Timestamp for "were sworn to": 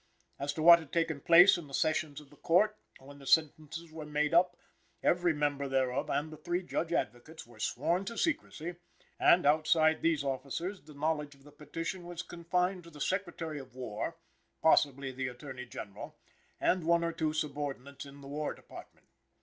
7.45-8.17